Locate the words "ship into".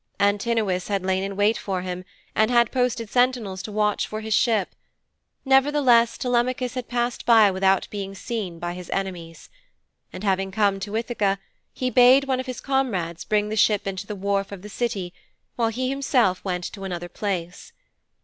13.55-14.07